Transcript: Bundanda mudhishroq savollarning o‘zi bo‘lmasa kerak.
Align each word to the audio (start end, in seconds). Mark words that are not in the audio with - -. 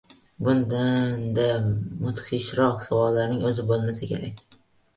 Bundanda 0.45 1.45
mudhishroq 2.07 2.83
savollarning 2.89 3.47
o‘zi 3.53 3.69
bo‘lmasa 3.71 4.13
kerak. 4.13 4.47